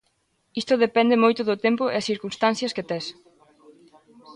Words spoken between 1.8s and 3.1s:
e as circunstancias que tes.